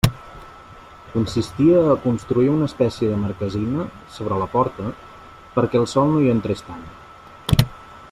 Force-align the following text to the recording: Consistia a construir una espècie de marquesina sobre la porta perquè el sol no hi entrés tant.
Consistia 1.11 1.81
a 1.89 1.97
construir 2.05 2.49
una 2.55 2.69
espècie 2.71 3.11
de 3.11 3.21
marquesina 3.25 3.87
sobre 4.17 4.41
la 4.45 4.49
porta 4.57 4.89
perquè 5.59 5.83
el 5.85 5.89
sol 5.97 6.15
no 6.15 6.25
hi 6.25 6.35
entrés 6.37 6.67
tant. 6.73 6.87